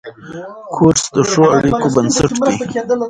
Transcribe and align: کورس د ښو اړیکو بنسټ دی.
کورس 0.75 1.03
د 1.15 1.17
ښو 1.29 1.43
اړیکو 1.57 1.87
بنسټ 1.95 2.31
دی. 2.43 2.51